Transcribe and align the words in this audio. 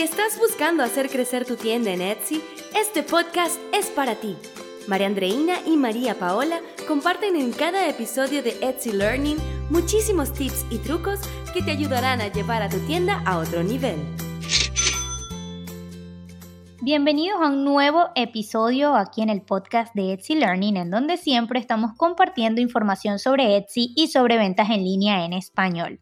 Si 0.00 0.04
estás 0.04 0.38
buscando 0.38 0.82
hacer 0.82 1.10
crecer 1.10 1.44
tu 1.44 1.56
tienda 1.56 1.90
en 1.90 2.00
Etsy, 2.00 2.40
este 2.74 3.02
podcast 3.02 3.60
es 3.74 3.90
para 3.90 4.14
ti. 4.14 4.34
María 4.88 5.06
Andreina 5.06 5.56
y 5.66 5.76
María 5.76 6.18
Paola 6.18 6.58
comparten 6.88 7.36
en 7.36 7.52
cada 7.52 7.86
episodio 7.86 8.42
de 8.42 8.56
Etsy 8.62 8.92
Learning 8.92 9.36
muchísimos 9.68 10.32
tips 10.32 10.64
y 10.70 10.78
trucos 10.78 11.20
que 11.52 11.60
te 11.60 11.72
ayudarán 11.72 12.22
a 12.22 12.28
llevar 12.32 12.62
a 12.62 12.70
tu 12.70 12.78
tienda 12.86 13.22
a 13.26 13.36
otro 13.36 13.62
nivel. 13.62 13.98
Bienvenidos 16.80 17.38
a 17.42 17.48
un 17.48 17.66
nuevo 17.66 18.06
episodio 18.14 18.96
aquí 18.96 19.20
en 19.20 19.28
el 19.28 19.42
podcast 19.42 19.94
de 19.94 20.14
Etsy 20.14 20.34
Learning, 20.34 20.78
en 20.78 20.90
donde 20.90 21.18
siempre 21.18 21.60
estamos 21.60 21.90
compartiendo 21.98 22.62
información 22.62 23.18
sobre 23.18 23.54
Etsy 23.58 23.92
y 23.94 24.08
sobre 24.08 24.38
ventas 24.38 24.70
en 24.70 24.82
línea 24.82 25.26
en 25.26 25.34
español. 25.34 26.00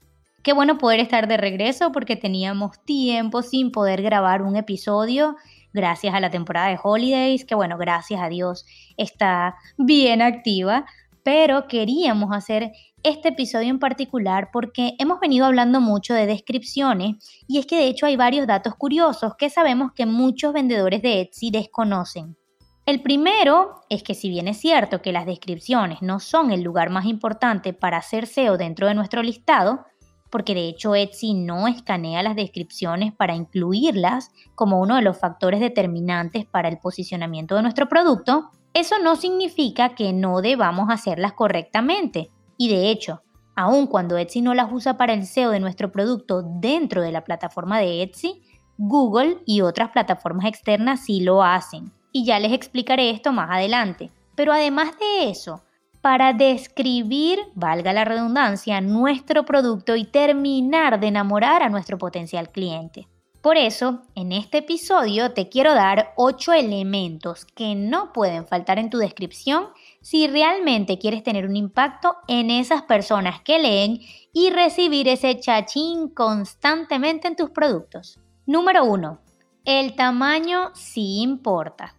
Qué 0.48 0.54
bueno 0.54 0.78
poder 0.78 0.98
estar 0.98 1.28
de 1.28 1.36
regreso 1.36 1.92
porque 1.92 2.16
teníamos 2.16 2.82
tiempo 2.86 3.42
sin 3.42 3.70
poder 3.70 4.00
grabar 4.00 4.40
un 4.40 4.56
episodio 4.56 5.36
gracias 5.74 6.14
a 6.14 6.20
la 6.20 6.30
temporada 6.30 6.68
de 6.68 6.78
holidays, 6.82 7.44
que 7.44 7.54
bueno, 7.54 7.76
gracias 7.76 8.18
a 8.22 8.30
Dios 8.30 8.64
está 8.96 9.56
bien 9.76 10.22
activa, 10.22 10.86
pero 11.22 11.68
queríamos 11.68 12.34
hacer 12.34 12.72
este 13.02 13.28
episodio 13.28 13.68
en 13.68 13.78
particular 13.78 14.48
porque 14.50 14.94
hemos 14.98 15.20
venido 15.20 15.44
hablando 15.44 15.82
mucho 15.82 16.14
de 16.14 16.24
descripciones 16.24 17.16
y 17.46 17.58
es 17.58 17.66
que 17.66 17.76
de 17.76 17.88
hecho 17.88 18.06
hay 18.06 18.16
varios 18.16 18.46
datos 18.46 18.74
curiosos 18.74 19.34
que 19.36 19.50
sabemos 19.50 19.92
que 19.92 20.06
muchos 20.06 20.54
vendedores 20.54 21.02
de 21.02 21.20
Etsy 21.20 21.50
desconocen. 21.50 22.38
El 22.86 23.02
primero 23.02 23.82
es 23.90 24.02
que 24.02 24.14
si 24.14 24.30
bien 24.30 24.48
es 24.48 24.56
cierto 24.56 25.02
que 25.02 25.12
las 25.12 25.26
descripciones 25.26 26.00
no 26.00 26.20
son 26.20 26.52
el 26.52 26.62
lugar 26.62 26.88
más 26.88 27.04
importante 27.04 27.74
para 27.74 27.98
hacer 27.98 28.26
SEO 28.26 28.56
dentro 28.56 28.86
de 28.86 28.94
nuestro 28.94 29.22
listado, 29.22 29.84
porque 30.30 30.54
de 30.54 30.68
hecho 30.68 30.94
Etsy 30.94 31.34
no 31.34 31.68
escanea 31.68 32.22
las 32.22 32.36
descripciones 32.36 33.12
para 33.12 33.34
incluirlas 33.34 34.30
como 34.54 34.80
uno 34.80 34.96
de 34.96 35.02
los 35.02 35.18
factores 35.18 35.60
determinantes 35.60 36.46
para 36.46 36.68
el 36.68 36.78
posicionamiento 36.78 37.56
de 37.56 37.62
nuestro 37.62 37.88
producto, 37.88 38.50
eso 38.74 38.98
no 38.98 39.16
significa 39.16 39.94
que 39.94 40.12
no 40.12 40.40
debamos 40.40 40.88
hacerlas 40.90 41.32
correctamente. 41.32 42.30
Y 42.56 42.68
de 42.68 42.90
hecho, 42.90 43.22
aun 43.56 43.86
cuando 43.86 44.16
Etsy 44.18 44.40
no 44.40 44.54
las 44.54 44.70
usa 44.70 44.96
para 44.96 45.14
el 45.14 45.26
SEO 45.26 45.50
de 45.50 45.60
nuestro 45.60 45.90
producto 45.90 46.42
dentro 46.42 47.02
de 47.02 47.12
la 47.12 47.24
plataforma 47.24 47.78
de 47.78 48.02
Etsy, 48.02 48.42
Google 48.76 49.38
y 49.46 49.62
otras 49.62 49.90
plataformas 49.90 50.46
externas 50.46 51.04
sí 51.04 51.20
lo 51.20 51.42
hacen. 51.42 51.92
Y 52.12 52.24
ya 52.24 52.38
les 52.38 52.52
explicaré 52.52 53.10
esto 53.10 53.32
más 53.32 53.50
adelante. 53.50 54.12
Pero 54.36 54.52
además 54.52 54.92
de 54.98 55.30
eso, 55.30 55.64
para 56.00 56.32
describir, 56.32 57.38
valga 57.54 57.92
la 57.92 58.04
redundancia, 58.04 58.80
nuestro 58.80 59.44
producto 59.44 59.96
y 59.96 60.04
terminar 60.04 61.00
de 61.00 61.08
enamorar 61.08 61.62
a 61.62 61.68
nuestro 61.68 61.98
potencial 61.98 62.50
cliente. 62.50 63.08
Por 63.40 63.56
eso, 63.56 64.02
en 64.16 64.32
este 64.32 64.58
episodio 64.58 65.32
te 65.32 65.48
quiero 65.48 65.72
dar 65.72 66.12
8 66.16 66.54
elementos 66.54 67.44
que 67.44 67.74
no 67.76 68.12
pueden 68.12 68.46
faltar 68.46 68.78
en 68.78 68.90
tu 68.90 68.98
descripción 68.98 69.68
si 70.00 70.26
realmente 70.26 70.98
quieres 70.98 71.22
tener 71.22 71.46
un 71.46 71.54
impacto 71.54 72.16
en 72.26 72.50
esas 72.50 72.82
personas 72.82 73.40
que 73.42 73.58
leen 73.58 74.00
y 74.32 74.50
recibir 74.50 75.06
ese 75.08 75.38
chachín 75.38 76.08
constantemente 76.08 77.28
en 77.28 77.36
tus 77.36 77.50
productos. 77.50 78.18
Número 78.44 78.84
1. 78.84 79.20
El 79.64 79.94
tamaño 79.94 80.70
sí 80.74 81.20
importa. 81.22 81.97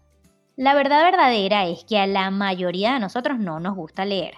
La 0.60 0.74
verdad 0.74 1.06
verdadera 1.06 1.68
es 1.68 1.86
que 1.86 1.98
a 1.98 2.06
la 2.06 2.32
mayoría 2.32 2.92
de 2.92 3.00
nosotros 3.00 3.40
no 3.40 3.62
nos 3.62 3.78
gusta 3.78 4.04
leer. 4.04 4.34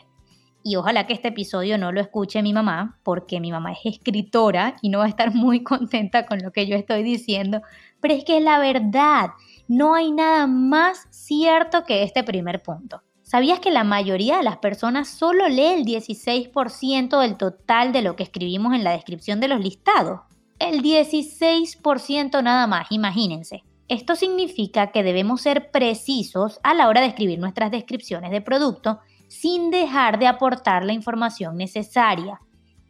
Y 0.63 0.75
ojalá 0.75 1.07
que 1.07 1.13
este 1.13 1.29
episodio 1.29 1.79
no 1.79 1.91
lo 1.91 1.99
escuche 1.99 2.43
mi 2.43 2.53
mamá, 2.53 2.99
porque 3.01 3.39
mi 3.39 3.51
mamá 3.51 3.71
es 3.71 3.79
escritora 3.85 4.75
y 4.83 4.89
no 4.89 4.99
va 4.99 5.05
a 5.05 5.09
estar 5.09 5.33
muy 5.33 5.63
contenta 5.63 6.27
con 6.27 6.37
lo 6.37 6.51
que 6.51 6.67
yo 6.67 6.75
estoy 6.75 7.01
diciendo. 7.01 7.63
Pero 7.99 8.13
es 8.13 8.23
que 8.23 8.37
es 8.37 8.43
la 8.43 8.59
verdad, 8.59 9.31
no 9.67 9.95
hay 9.95 10.11
nada 10.11 10.45
más 10.45 11.07
cierto 11.09 11.85
que 11.85 12.03
este 12.03 12.23
primer 12.23 12.61
punto. 12.61 13.01
¿Sabías 13.23 13.59
que 13.59 13.71
la 13.71 13.83
mayoría 13.83 14.37
de 14.37 14.43
las 14.43 14.57
personas 14.57 15.07
solo 15.07 15.49
lee 15.49 15.73
el 15.73 15.85
16% 15.85 17.19
del 17.19 17.35
total 17.35 17.93
de 17.93 18.03
lo 18.03 18.15
que 18.15 18.21
escribimos 18.21 18.75
en 18.75 18.83
la 18.83 18.91
descripción 18.91 19.39
de 19.39 19.47
los 19.47 19.59
listados? 19.59 20.19
El 20.59 20.83
16% 20.83 22.43
nada 22.43 22.67
más, 22.67 22.91
imagínense. 22.91 23.63
Esto 23.91 24.15
significa 24.15 24.87
que 24.93 25.03
debemos 25.03 25.41
ser 25.41 25.69
precisos 25.69 26.61
a 26.63 26.73
la 26.73 26.87
hora 26.87 27.01
de 27.01 27.07
escribir 27.07 27.39
nuestras 27.39 27.71
descripciones 27.71 28.31
de 28.31 28.39
producto 28.39 29.01
sin 29.27 29.69
dejar 29.69 30.17
de 30.17 30.27
aportar 30.27 30.85
la 30.85 30.93
información 30.93 31.57
necesaria. 31.57 32.39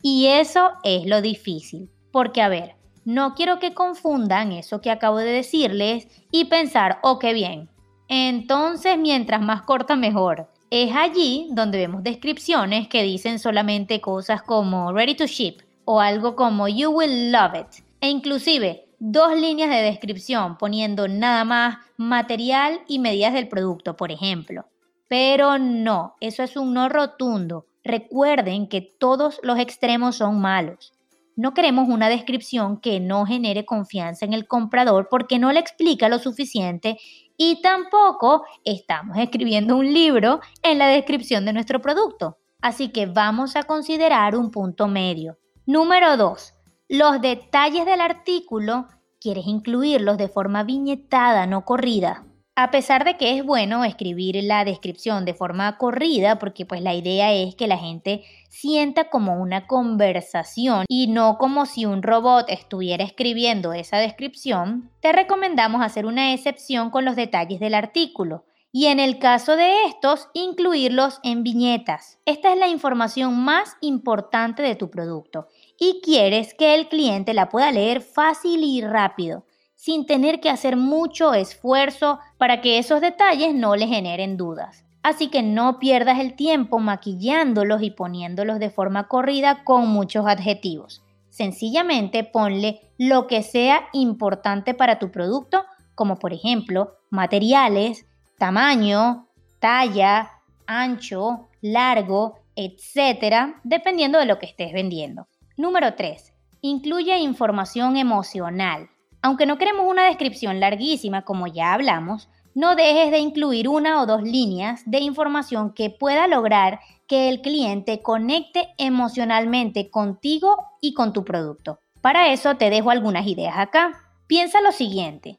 Y 0.04 0.28
eso 0.28 0.74
es 0.84 1.08
lo 1.08 1.24
difícil, 1.24 1.90
porque 2.12 2.44
a 2.44 2.50
ver, 2.50 2.76
no 3.04 3.34
quiero 3.34 3.58
que 3.58 3.74
confundan 3.74 4.52
eso 4.52 4.80
que 4.80 4.92
acabo 4.92 5.18
de 5.18 5.32
decirles 5.32 6.08
y 6.30 6.46
pensar, 6.46 7.00
oh, 7.02 7.18
qué 7.18 7.34
bien. 7.34 7.68
Entonces, 8.08 8.96
mientras 9.00 9.42
más 9.42 9.64
corta, 9.64 9.96
mejor. 9.96 10.52
Es 10.70 10.96
allí 10.96 11.48
donde 11.54 11.80
vemos 11.80 12.04
descripciones 12.04 12.88
que 12.88 13.02
dicen 13.02 13.40
solamente 13.40 14.02
cosas 14.02 14.44
como 14.44 14.94
ready 14.94 15.16
to 15.16 15.26
ship 15.26 15.64
o 15.84 16.00
algo 16.00 16.36
como 16.36 16.68
you 16.68 16.92
will 16.92 17.32
love 17.32 17.56
it. 17.56 17.84
E 18.02 18.10
inclusive 18.10 18.91
dos 19.04 19.36
líneas 19.36 19.72
de 19.72 19.82
descripción 19.82 20.60
poniendo 20.60 21.08
nada 21.08 21.44
más 21.44 21.80
material 21.98 22.82
y 22.88 23.00
medidas 23.00 23.34
del 23.34 23.48
producto, 23.48 23.98
por 23.98 24.12
ejemplo. 24.12 24.66
Pero 25.08 25.58
no, 25.58 26.16
eso 26.20 26.44
es 26.44 26.56
un 26.56 26.76
no 26.76 26.88
rotundo. 26.88 27.66
Recuerden 27.84 28.68
que 28.68 28.82
todos 28.82 29.40
los 29.42 29.58
extremos 29.58 30.18
son 30.18 30.40
malos. 30.40 30.94
No 31.36 31.56
queremos 31.56 31.90
una 31.90 32.10
descripción 32.10 32.80
que 32.80 33.00
no 33.00 33.26
genere 33.26 33.66
confianza 33.66 34.24
en 34.24 34.34
el 34.34 34.48
comprador 34.48 35.08
porque 35.10 35.40
no 35.40 35.52
le 35.52 35.60
explica 35.60 36.08
lo 36.08 36.20
suficiente 36.20 37.00
y 37.38 37.60
tampoco 37.64 38.46
estamos 38.64 39.18
escribiendo 39.18 39.78
un 39.78 39.92
libro 39.92 40.42
en 40.62 40.78
la 40.78 40.88
descripción 40.88 41.44
de 41.46 41.54
nuestro 41.54 41.82
producto. 41.82 42.38
Así 42.62 42.90
que 42.90 43.08
vamos 43.08 43.56
a 43.56 43.64
considerar 43.64 44.36
un 44.36 44.52
punto 44.52 44.88
medio. 44.88 45.40
Número 45.66 46.18
2 46.18 46.54
los 46.92 47.22
detalles 47.22 47.86
del 47.86 48.02
artículo 48.02 48.90
quieres 49.22 49.48
incluirlos 49.48 50.18
de 50.18 50.28
forma 50.28 50.64
viñetada, 50.64 51.46
no 51.46 51.64
corrida. 51.64 52.26
A 52.58 52.70
pesar 52.70 53.06
de 53.06 53.16
que 53.16 53.38
es 53.38 53.46
bueno 53.46 53.86
escribir 53.86 54.36
la 54.44 54.66
descripción 54.66 55.24
de 55.24 55.34
forma 55.34 55.78
corrida, 55.78 56.38
porque 56.38 56.66
pues 56.66 56.82
la 56.82 56.94
idea 56.94 57.32
es 57.32 57.56
que 57.56 57.68
la 57.68 57.78
gente 57.78 58.26
sienta 58.50 59.10
como 59.10 59.42
una 59.42 59.68
conversación 59.68 60.84
y 60.90 61.08
no 61.08 61.38
como 61.38 61.66
si 61.66 61.86
un 61.86 62.04
robot 62.04 62.48
estuviera 62.50 63.06
escribiendo 63.06 63.72
esa 63.72 63.98
descripción, 63.98 64.92
te 65.00 65.14
recomendamos 65.14 65.82
hacer 65.82 66.06
una 66.06 66.34
excepción 66.34 66.90
con 66.90 67.06
los 67.06 67.16
detalles 67.16 67.62
del 67.62 67.74
artículo 67.74 68.44
y 68.74 68.88
en 68.88 69.00
el 69.00 69.18
caso 69.18 69.56
de 69.56 69.86
estos, 69.86 70.28
incluirlos 70.34 71.22
en 71.24 71.44
viñetas. 71.44 72.20
Esta 72.26 72.52
es 72.52 72.60
la 72.60 72.68
información 72.68 73.38
más 73.38 73.78
importante 73.80 74.62
de 74.62 74.76
tu 74.76 74.90
producto 74.90 75.48
y 75.84 76.00
quieres 76.04 76.54
que 76.54 76.76
el 76.76 76.90
cliente 76.90 77.34
la 77.34 77.50
pueda 77.50 77.72
leer 77.72 78.02
fácil 78.02 78.64
y 78.64 78.82
rápido, 78.82 79.46
sin 79.74 80.06
tener 80.06 80.40
que 80.40 80.52
hacer 80.52 80.78
mucho 80.78 81.34
esfuerzo 81.34 82.20
para 82.38 82.62
que 82.62 82.78
esos 82.78 83.02
detalles 83.02 83.56
no 83.56 83.76
le 83.76 83.88
generen 83.88 84.38
dudas. 84.38 84.86
Así 85.02 85.30
que 85.30 85.42
no 85.42 85.80
pierdas 85.80 86.20
el 86.20 86.36
tiempo 86.36 86.78
maquillándolos 86.78 87.82
y 87.82 87.90
poniéndolos 87.90 88.60
de 88.60 88.70
forma 88.70 89.08
corrida 89.08 89.64
con 89.64 89.88
muchos 89.88 90.28
adjetivos. 90.28 91.02
Sencillamente 91.30 92.24
ponle 92.24 92.82
lo 93.00 93.26
que 93.26 93.42
sea 93.42 93.90
importante 93.92 94.76
para 94.76 95.00
tu 95.00 95.10
producto, 95.10 95.66
como 95.96 96.20
por 96.20 96.32
ejemplo 96.32 96.92
materiales, 97.10 98.06
tamaño, 98.38 99.30
talla, 99.58 100.30
ancho, 100.68 101.50
largo, 101.60 102.36
etcétera, 102.56 103.60
dependiendo 103.64 104.20
de 104.20 104.28
lo 104.28 104.38
que 104.38 104.46
estés 104.46 104.74
vendiendo. 104.74 105.26
Número 105.58 105.96
3. 105.96 106.34
Incluye 106.62 107.18
información 107.20 107.98
emocional. 107.98 108.90
Aunque 109.22 109.46
no 109.46 109.58
queremos 109.58 109.86
una 109.90 110.06
descripción 110.06 110.60
larguísima, 110.60 111.24
como 111.24 111.48
ya 111.48 111.74
hablamos, 111.74 112.30
no 112.54 112.76
dejes 112.76 113.12
de 113.12 113.20
incluir 113.20 113.70
una 113.70 114.02
o 114.02 114.06
dos 114.06 114.24
líneas 114.24 114.82
de 114.86 115.00
información 115.00 115.74
que 115.74 115.90
pueda 115.90 116.28
lograr 116.28 116.80
que 117.08 117.30
el 117.30 117.42
cliente 117.42 118.02
conecte 118.02 118.70
emocionalmente 118.78 119.90
contigo 119.90 120.58
y 120.82 120.94
con 120.94 121.14
tu 121.14 121.24
producto. 121.24 121.80
Para 122.02 122.32
eso 122.34 122.56
te 122.56 122.70
dejo 122.70 122.90
algunas 122.90 123.28
ideas 123.28 123.56
acá. 123.58 123.94
Piensa 124.28 124.62
lo 124.62 124.72
siguiente. 124.72 125.38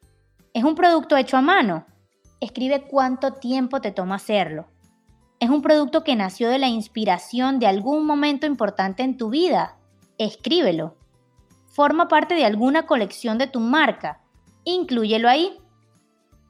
¿Es 0.54 0.64
un 0.64 0.74
producto 0.74 1.16
hecho 1.16 1.36
a 1.36 1.42
mano? 1.42 1.86
Escribe 2.40 2.82
cuánto 2.82 3.32
tiempo 3.34 3.80
te 3.80 3.90
toma 3.90 4.16
hacerlo. 4.16 4.66
¿Es 5.40 5.50
un 5.50 5.62
producto 5.62 6.04
que 6.04 6.14
nació 6.14 6.48
de 6.48 6.58
la 6.58 6.68
inspiración 6.68 7.58
de 7.58 7.66
algún 7.66 8.06
momento 8.06 8.46
importante 8.46 9.02
en 9.02 9.16
tu 9.16 9.30
vida? 9.30 9.76
Escríbelo. 10.24 10.96
Forma 11.66 12.08
parte 12.08 12.34
de 12.34 12.44
alguna 12.44 12.86
colección 12.86 13.38
de 13.38 13.46
tu 13.46 13.60
marca. 13.60 14.20
Inclúyelo 14.64 15.28
ahí. 15.28 15.58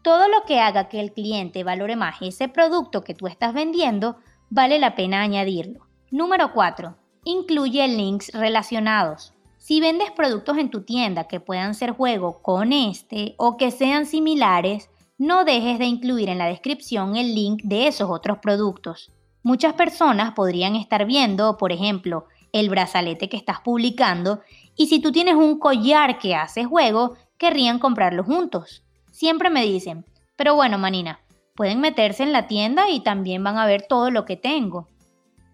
Todo 0.03 0.29
lo 0.29 0.43
que 0.47 0.59
haga 0.59 0.89
que 0.89 1.01
el 1.01 1.13
cliente 1.13 1.63
valore 1.63 1.97
más 1.97 2.21
ese 2.23 2.49
producto 2.49 3.03
que 3.05 3.15
tú 3.15 3.29
estás 3.29 3.55
vendiendo, 3.55 4.17
vale 4.51 4.79
la 4.79 4.97
pena 4.97 5.23
añadirlo. 5.23 5.87
Número 6.11 6.53
4. 6.53 6.97
Incluye 7.25 7.87
links 7.87 8.33
relacionados. 8.33 9.33
Si 9.59 9.81
vendes 9.81 10.11
productos 10.11 10.59
en 10.59 10.71
tu 10.71 10.83
tienda 10.83 11.29
que 11.29 11.39
puedan 11.39 11.75
ser 11.75 11.93
juego 11.93 12.43
con 12.43 12.73
este 12.73 13.37
o 13.39 13.57
que 13.57 13.71
sean 13.71 14.07
similares, 14.07 14.91
no 15.19 15.45
dejes 15.45 15.79
de 15.79 15.85
incluir 15.85 16.29
en 16.29 16.39
la 16.39 16.47
descripción 16.47 17.15
el 17.15 17.33
link 17.33 17.63
de 17.63 17.87
esos 17.87 18.11
otros 18.11 18.39
productos. 18.39 19.13
Muchas 19.45 19.75
personas 19.75 20.33
podrían 20.35 20.75
estar 20.75 21.07
viendo, 21.07 21.57
por 21.59 21.71
ejemplo, 21.71 22.27
el 22.53 22.69
brazalete 22.69 23.29
que 23.29 23.37
estás 23.37 23.61
publicando 23.61 24.41
y 24.77 24.87
si 24.87 25.01
tú 25.01 25.13
tienes 25.13 25.35
un 25.35 25.59
collar 25.59 26.19
que 26.19 26.35
hace 26.35 26.65
juego, 26.65 27.17
querrían 27.39 27.79
comprarlo 27.79 28.25
juntos. 28.25 28.85
Siempre 29.11 29.51
me 29.51 29.63
dicen, 29.63 30.07
pero 30.37 30.55
bueno, 30.55 30.79
Manina, 30.79 31.21
pueden 31.55 31.81
meterse 31.81 32.23
en 32.23 32.33
la 32.33 32.47
tienda 32.47 32.89
y 32.91 33.01
también 33.01 33.43
van 33.45 33.59
a 33.59 33.67
ver 33.67 33.87
todo 33.89 34.11
lo 34.11 34.25
que 34.25 34.37
tengo. 34.37 34.89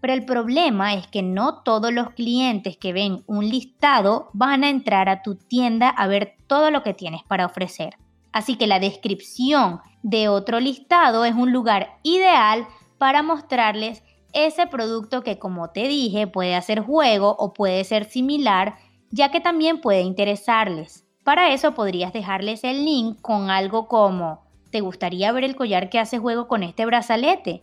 Pero 0.01 0.13
el 0.13 0.25
problema 0.25 0.93
es 0.93 1.07
que 1.07 1.21
no 1.21 1.61
todos 1.63 1.91
los 1.91 2.11
clientes 2.11 2.77
que 2.77 2.93
ven 2.93 3.23
un 3.27 3.49
listado 3.49 4.29
van 4.33 4.63
a 4.63 4.69
entrar 4.69 5.09
a 5.09 5.21
tu 5.21 5.35
tienda 5.35 5.89
a 5.89 6.07
ver 6.07 6.37
todo 6.47 6.71
lo 6.71 6.83
que 6.83 6.93
tienes 6.93 7.23
para 7.23 7.45
ofrecer. 7.45 7.95
Así 8.31 8.55
que 8.55 8.67
la 8.67 8.79
descripción 8.79 9.81
de 10.03 10.29
otro 10.29 10.59
listado 10.59 11.25
es 11.25 11.33
un 11.33 11.51
lugar 11.51 11.97
ideal 12.03 12.65
para 12.97 13.23
mostrarles 13.23 14.03
ese 14.33 14.67
producto 14.67 15.23
que 15.23 15.39
como 15.39 15.69
te 15.69 15.87
dije 15.87 16.27
puede 16.27 16.55
hacer 16.55 16.81
juego 16.81 17.35
o 17.39 17.53
puede 17.53 17.83
ser 17.83 18.05
similar, 18.05 18.75
ya 19.11 19.31
que 19.31 19.39
también 19.39 19.81
puede 19.81 20.01
interesarles. 20.01 21.05
Para 21.23 21.53
eso 21.53 21.73
podrías 21.73 22.13
dejarles 22.13 22.63
el 22.63 22.85
link 22.85 23.21
con 23.21 23.49
algo 23.49 23.87
como 23.87 24.49
¿Te 24.71 24.81
gustaría 24.81 25.31
ver 25.31 25.43
el 25.43 25.55
collar 25.55 25.89
que 25.89 25.97
hace 25.97 26.19
juego 26.19 26.47
con 26.47 26.61
este 26.61 26.85
brazalete? 26.85 27.61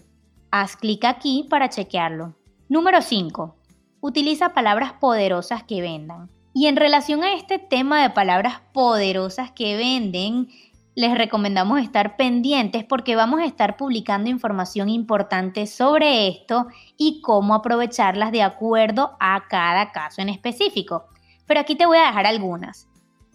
Haz 0.50 0.76
clic 0.76 1.04
aquí 1.04 1.46
para 1.48 1.68
chequearlo. 1.68 2.34
Número 2.68 3.00
5. 3.00 3.54
Utiliza 4.00 4.52
palabras 4.52 4.94
poderosas 4.94 5.62
que 5.62 5.80
vendan. 5.80 6.28
Y 6.52 6.66
en 6.66 6.74
relación 6.74 7.22
a 7.22 7.34
este 7.34 7.60
tema 7.60 8.02
de 8.02 8.10
palabras 8.10 8.60
poderosas 8.72 9.52
que 9.52 9.76
venden, 9.76 10.48
les 10.96 11.16
recomendamos 11.16 11.80
estar 11.80 12.16
pendientes 12.16 12.82
porque 12.82 13.16
vamos 13.16 13.40
a 13.40 13.44
estar 13.44 13.76
publicando 13.76 14.30
información 14.30 14.88
importante 14.88 15.66
sobre 15.66 16.26
esto 16.26 16.68
y 16.96 17.20
cómo 17.20 17.54
aprovecharlas 17.54 18.32
de 18.32 18.42
acuerdo 18.42 19.14
a 19.20 19.44
cada 19.46 19.92
caso 19.92 20.22
en 20.22 20.30
específico. 20.30 21.04
Pero 21.46 21.60
aquí 21.60 21.76
te 21.76 21.84
voy 21.84 21.98
a 21.98 22.06
dejar 22.06 22.24
algunas. 22.24 22.88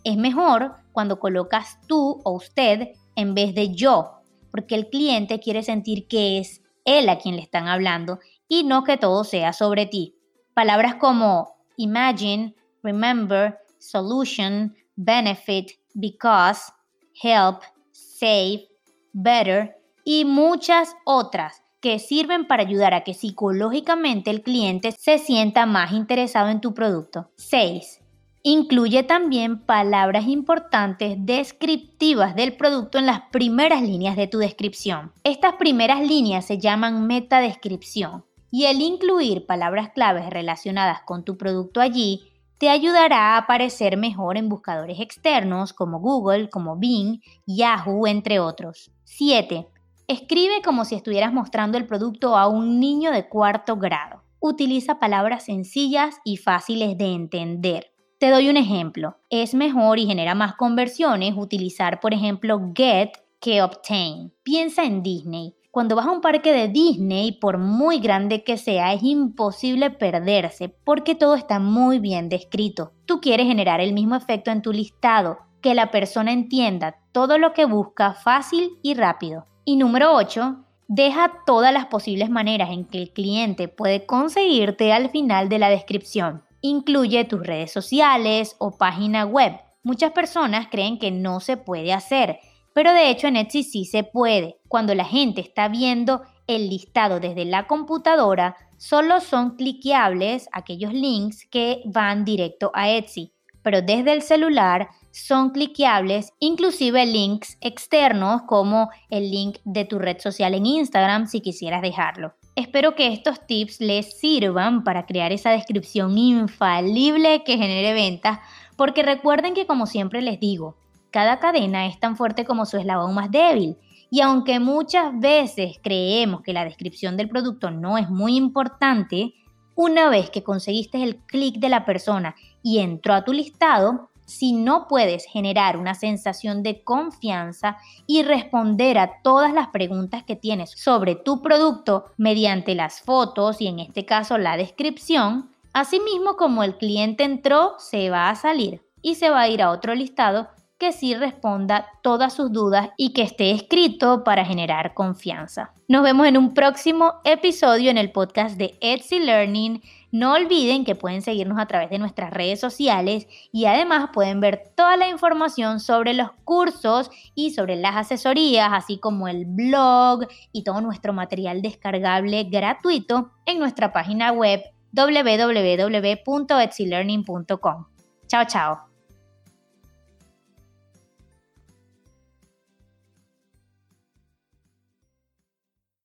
Es 0.04 0.18
mejor 0.18 0.74
cuando 0.92 1.20
colocas 1.20 1.78
tú 1.88 2.20
o 2.24 2.32
usted 2.32 2.94
en 3.16 3.36
vez 3.36 3.54
de 3.54 3.76
yo, 3.76 4.24
porque 4.50 4.74
el 4.74 4.90
cliente 4.90 5.40
quiere 5.40 5.62
sentir 5.62 6.08
que 6.08 6.40
es 6.40 6.64
él 6.84 7.10
a 7.10 7.20
quien 7.20 7.36
le 7.36 7.44
están 7.44 7.68
hablando 7.68 8.18
y 8.48 8.64
no 8.64 8.84
que 8.84 8.98
todo 8.98 9.24
sea 9.24 9.54
sobre 9.54 9.86
ti. 9.86 10.16
Palabras 10.56 10.96
como 10.96 11.54
imagine, 11.78 12.56
remember, 12.82 13.60
solution, 13.78 14.76
benefit, 14.96 15.74
because, 15.94 16.74
help, 17.22 17.62
save, 17.92 18.68
better 19.14 19.76
y 20.04 20.26
muchas 20.26 20.96
otras 21.06 21.64
que 21.82 22.00
sirven 22.00 22.48
para 22.48 22.64
ayudar 22.64 22.94
a 22.94 23.04
que 23.04 23.14
psicológicamente 23.14 24.30
el 24.30 24.44
cliente 24.44 24.92
se 24.92 25.18
sienta 25.18 25.66
más 25.66 25.92
interesado 25.92 26.50
en 26.50 26.62
tu 26.62 26.74
producto. 26.74 27.32
6. 27.38 28.02
Incluye 28.44 29.04
también 29.04 29.60
palabras 29.60 30.28
importantes 30.28 31.16
descriptivas 31.20 32.36
del 32.36 32.56
producto 32.56 32.98
en 32.98 33.06
las 33.06 33.22
primeras 33.32 33.82
líneas 33.82 34.16
de 34.16 34.28
tu 34.28 34.40
descripción. 34.40 35.12
Estas 35.24 35.56
primeras 35.56 36.02
líneas 36.02 36.46
se 36.46 36.58
llaman 36.58 37.06
metadescripción 37.08 38.26
y 38.52 38.66
el 38.66 38.82
incluir 38.82 39.46
palabras 39.46 39.90
claves 39.90 40.30
relacionadas 40.30 41.02
con 41.04 41.24
tu 41.24 41.38
producto 41.38 41.82
allí 41.82 42.31
te 42.62 42.70
ayudará 42.70 43.34
a 43.34 43.38
aparecer 43.38 43.98
mejor 43.98 44.38
en 44.38 44.48
buscadores 44.48 45.00
externos 45.00 45.74
como 45.74 46.00
Google, 46.00 46.48
como 46.52 46.78
Bing, 46.78 47.20
Yahoo, 47.48 48.06
entre 48.06 48.40
otros. 48.40 48.92
7. 49.06 49.68
Escribe 50.08 50.62
como 50.64 50.86
si 50.86 50.94
estuvieras 50.94 51.34
mostrando 51.34 51.80
el 51.80 51.88
producto 51.88 52.38
a 52.38 52.48
un 52.48 52.80
niño 52.80 53.12
de 53.12 53.28
cuarto 53.28 53.78
grado. 53.78 54.22
Utiliza 54.40 55.00
palabras 55.00 55.46
sencillas 55.46 56.18
y 56.24 56.38
fáciles 56.38 56.96
de 57.00 57.06
entender. 57.16 57.94
Te 58.20 58.30
doy 58.30 58.48
un 58.48 58.58
ejemplo. 58.58 59.18
Es 59.32 59.56
mejor 59.56 59.98
y 59.98 60.06
genera 60.06 60.36
más 60.36 60.54
conversiones 60.54 61.34
utilizar, 61.36 62.00
por 62.00 62.14
ejemplo, 62.14 62.62
get 62.76 63.10
que 63.40 63.64
obtain. 63.64 64.32
Piensa 64.44 64.84
en 64.84 65.02
Disney. 65.02 65.56
Cuando 65.72 65.96
vas 65.96 66.06
a 66.06 66.12
un 66.12 66.20
parque 66.20 66.52
de 66.52 66.68
Disney, 66.68 67.32
por 67.32 67.58
muy 67.58 68.00
grande 68.00 68.44
que 68.44 68.58
sea, 68.58 68.92
es 68.92 69.04
imposible 69.04 69.90
perderse 69.90 70.68
porque 70.68 71.16
todo 71.16 71.36
está 71.36 71.60
muy 71.60 72.00
bien 72.00 72.28
descrito. 72.28 72.92
Tú 73.06 73.22
quieres 73.22 73.48
generar 73.48 73.80
el 73.80 73.94
mismo 73.94 74.18
efecto 74.18 74.52
en 74.52 74.62
tu 74.62 74.74
listado, 74.74 75.38
que 75.62 75.74
la 75.74 75.90
persona 75.90 76.34
entienda 76.34 76.98
todo 77.14 77.38
lo 77.38 77.54
que 77.54 77.64
busca 77.64 78.14
fácil 78.14 78.80
y 78.82 78.96
rápido. 78.96 79.46
Y 79.64 79.78
número 79.78 80.14
8, 80.14 80.58
deja 80.90 81.32
todas 81.46 81.72
las 81.72 81.86
posibles 81.86 82.30
maneras 82.30 82.72
en 82.72 82.84
que 82.84 82.98
el 82.98 83.12
cliente 83.14 83.70
puede 83.70 84.06
conseguirte 84.06 84.92
al 84.92 85.10
final 85.10 85.48
de 85.48 85.60
la 85.60 85.70
descripción. 85.70 86.44
Incluye 86.60 87.24
tus 87.24 87.48
redes 87.48 87.72
sociales 87.72 88.58
o 88.60 88.78
página 88.78 89.24
web. 89.26 89.54
Muchas 89.84 90.12
personas 90.12 90.68
creen 90.70 91.00
que 91.00 91.12
no 91.12 91.40
se 91.40 91.56
puede 91.56 91.94
hacer, 91.94 92.40
pero 92.74 92.94
de 92.94 93.10
hecho 93.10 93.28
en 93.28 93.36
Etsy 93.36 93.64
sí 93.64 93.86
se 93.86 94.04
puede. 94.04 94.58
Cuando 94.68 94.96
la 94.96 95.06
gente 95.06 95.42
está 95.42 95.68
viendo 95.68 96.22
el 96.48 96.70
listado 96.70 97.20
desde 97.20 97.46
la 97.46 97.68
computadora, 97.68 98.56
solo 98.78 99.20
son 99.22 99.56
cliqueables 99.56 100.50
aquellos 100.52 100.94
links 100.94 101.46
que 101.50 101.82
van 101.86 102.26
directo 102.26 102.72
a 102.74 102.90
Etsy, 102.90 103.34
pero 103.62 103.82
desde 103.82 104.14
el 104.14 104.22
celular 104.22 104.90
son 105.12 105.52
cliqueables 105.52 106.34
inclusive 106.40 107.06
links 107.06 107.58
externos 107.62 108.44
como 108.48 108.90
el 109.10 109.30
link 109.30 109.58
de 109.66 109.86
tu 109.86 110.00
red 110.00 110.20
social 110.20 110.54
en 110.54 110.66
Instagram 110.66 111.28
si 111.28 111.42
quisieras 111.42 111.82
dejarlo. 111.82 112.34
Espero 112.56 112.96
que 112.96 113.08
estos 113.14 113.46
tips 113.48 113.80
les 113.80 114.20
sirvan 114.20 114.84
para 114.84 115.06
crear 115.06 115.32
esa 115.32 115.52
descripción 115.52 116.18
infalible 116.18 117.44
que 117.44 117.58
genere 117.58 117.94
ventas, 117.94 118.40
porque 118.76 119.04
recuerden 119.04 119.54
que 119.54 119.66
como 119.66 119.86
siempre 119.86 120.22
les 120.22 120.40
digo, 120.40 120.76
cada 121.12 121.40
cadena 121.40 121.88
es 121.88 122.00
tan 122.00 122.16
fuerte 122.16 122.46
como 122.46 122.66
su 122.66 122.78
eslabón 122.78 123.14
más 123.14 123.30
débil. 123.30 123.78
Y 124.10 124.22
aunque 124.22 124.60
muchas 124.60 125.18
veces 125.20 125.78
creemos 125.82 126.42
que 126.42 126.54
la 126.54 126.66
descripción 126.66 127.16
del 127.16 127.30
producto 127.30 127.72
no 127.72 127.98
es 127.98 128.10
muy 128.10 128.36
importante, 128.36 129.34
una 129.76 130.10
vez 130.10 130.30
que 130.30 130.44
conseguiste 130.44 131.02
el 131.02 131.18
clic 131.18 131.58
de 131.60 131.70
la 131.70 131.86
persona 131.86 132.36
y 132.62 132.80
entró 132.80 133.14
a 133.14 133.24
tu 133.24 133.34
listado, 133.34 134.10
si 134.26 134.54
no 134.54 134.88
puedes 134.88 135.26
generar 135.26 135.78
una 135.78 135.94
sensación 135.94 136.64
de 136.64 136.84
confianza 136.84 137.78
y 138.08 138.24
responder 138.24 138.98
a 138.98 139.22
todas 139.24 139.54
las 139.54 139.68
preguntas 139.70 140.24
que 140.24 140.36
tienes 140.36 140.72
sobre 140.72 141.16
tu 141.16 141.42
producto 141.42 142.06
mediante 142.18 142.76
las 142.76 143.02
fotos 143.02 143.60
y 143.60 143.68
en 143.68 143.80
este 143.80 144.06
caso 144.06 144.38
la 144.38 144.56
descripción, 144.56 145.50
asimismo 145.74 146.36
como 146.38 146.64
el 146.64 146.78
cliente 146.78 147.24
entró, 147.24 147.76
se 147.78 148.10
va 148.10 148.30
a 148.30 148.36
salir 148.36 148.82
y 149.02 149.16
se 149.16 149.30
va 149.30 149.42
a 149.42 149.50
ir 149.50 149.62
a 149.62 149.72
otro 149.72 149.96
listado 149.96 150.48
que 150.82 150.92
sí 150.92 151.14
responda 151.14 151.86
todas 152.02 152.34
sus 152.34 152.52
dudas 152.52 152.90
y 152.98 153.14
que 153.14 153.22
esté 153.22 153.52
escrito 153.52 154.24
para 154.24 154.44
generar 154.44 154.96
confianza. 154.96 155.76
Nos 155.88 156.02
vemos 156.02 156.26
en 156.26 156.38
un 156.38 156.56
próximo 156.56 157.14
episodio 157.24 157.92
en 157.92 158.00
el 158.00 158.12
podcast 158.12 158.58
de 158.58 158.80
Etsy 158.82 159.20
Learning. 159.20 159.84
No 160.12 160.34
olviden 160.34 160.84
que 160.84 160.96
pueden 160.96 161.22
seguirnos 161.22 161.60
a 161.60 161.68
través 161.68 161.92
de 161.92 162.00
nuestras 162.00 162.34
redes 162.34 162.60
sociales 162.60 163.28
y 163.52 163.66
además 163.66 164.10
pueden 164.12 164.40
ver 164.40 164.72
toda 164.76 164.98
la 164.98 165.08
información 165.08 165.80
sobre 165.80 166.16
los 166.16 166.32
cursos 166.46 167.12
y 167.36 167.52
sobre 167.52 167.76
las 167.76 167.96
asesorías, 167.96 168.72
así 168.74 168.98
como 168.98 169.28
el 169.28 169.46
blog 169.46 170.26
y 170.52 170.64
todo 170.64 170.82
nuestro 170.82 171.14
material 171.14 171.62
descargable 171.62 172.46
gratuito 172.46 173.34
en 173.46 173.60
nuestra 173.60 173.94
página 173.94 174.32
web 174.32 174.64
www.etsylearning.com. 174.94 177.86
Chao, 178.26 178.46
chao. 178.48 178.91